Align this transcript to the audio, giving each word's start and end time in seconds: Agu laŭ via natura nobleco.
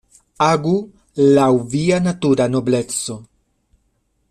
Agu 0.45 0.71
laŭ 1.35 1.49
via 1.75 2.01
natura 2.07 2.49
nobleco. 2.55 3.21